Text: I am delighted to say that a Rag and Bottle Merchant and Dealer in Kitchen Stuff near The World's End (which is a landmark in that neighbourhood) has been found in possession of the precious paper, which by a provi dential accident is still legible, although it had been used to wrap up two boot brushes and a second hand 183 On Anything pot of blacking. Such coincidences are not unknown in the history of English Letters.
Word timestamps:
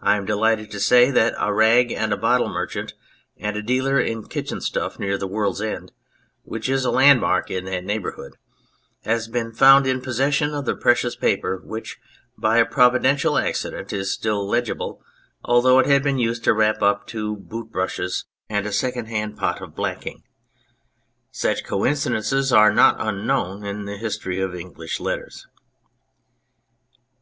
I 0.00 0.16
am 0.16 0.24
delighted 0.24 0.70
to 0.70 0.80
say 0.80 1.10
that 1.10 1.34
a 1.38 1.52
Rag 1.52 1.92
and 1.92 2.18
Bottle 2.18 2.48
Merchant 2.48 2.94
and 3.36 3.66
Dealer 3.66 4.00
in 4.00 4.24
Kitchen 4.26 4.62
Stuff 4.62 4.98
near 4.98 5.18
The 5.18 5.26
World's 5.26 5.60
End 5.60 5.92
(which 6.42 6.70
is 6.70 6.86
a 6.86 6.90
landmark 6.90 7.50
in 7.50 7.66
that 7.66 7.84
neighbourhood) 7.84 8.38
has 9.04 9.28
been 9.28 9.52
found 9.52 9.86
in 9.86 10.00
possession 10.00 10.54
of 10.54 10.64
the 10.64 10.74
precious 10.74 11.16
paper, 11.16 11.60
which 11.62 11.98
by 12.38 12.56
a 12.56 12.64
provi 12.64 13.00
dential 13.00 13.38
accident 13.38 13.92
is 13.92 14.10
still 14.10 14.48
legible, 14.48 15.02
although 15.44 15.78
it 15.78 15.86
had 15.86 16.02
been 16.02 16.18
used 16.18 16.44
to 16.44 16.54
wrap 16.54 16.80
up 16.82 17.06
two 17.06 17.36
boot 17.36 17.70
brushes 17.70 18.24
and 18.48 18.66
a 18.66 18.72
second 18.72 19.04
hand 19.08 19.32
183 19.34 19.44
On 19.44 19.52
Anything 19.52 19.60
pot 19.60 19.62
of 19.62 19.76
blacking. 20.16 20.22
Such 21.30 21.62
coincidences 21.62 22.54
are 22.54 22.72
not 22.72 22.96
unknown 22.98 23.66
in 23.66 23.84
the 23.84 23.98
history 23.98 24.40
of 24.40 24.54
English 24.54 24.98
Letters. 24.98 25.46